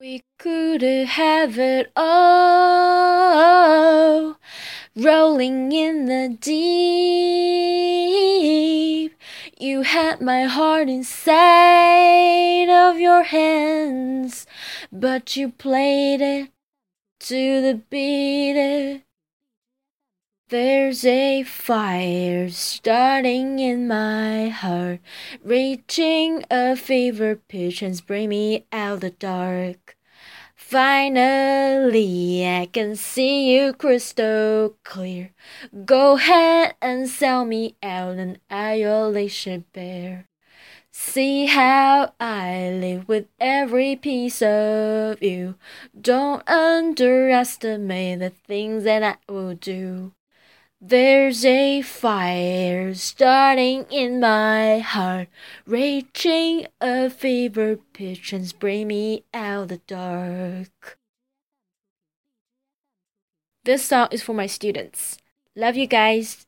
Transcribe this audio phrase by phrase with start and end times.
[0.00, 2.38] We could have it all,
[4.96, 6.50] rolling in the deep.
[9.58, 14.46] You had my heart inside of your hands,
[14.90, 16.48] but you played it
[17.28, 18.89] to the beat.
[20.50, 24.98] There's a fire starting in my heart,
[25.44, 29.96] reaching a fever pitch and bring me out the dark.
[30.56, 35.30] Finally, I can see you crystal clear.
[35.84, 40.26] Go ahead and sell me out an isolation bear.
[40.90, 45.54] See how I live with every piece of you.
[45.94, 50.10] Don't underestimate the things that I will do.
[50.82, 55.28] There's a fire starting in my heart,
[55.66, 60.98] reaching a fever pitch and bring me out the dark.
[63.62, 65.18] This song is for my students.
[65.54, 66.46] Love you guys.